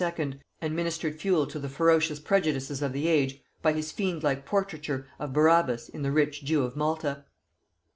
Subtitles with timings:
[0.61, 5.05] and ministered fuel to the ferocious prejudices of the age by his fiend like portraiture
[5.19, 7.25] of Barabas in The rich Jew of Malta.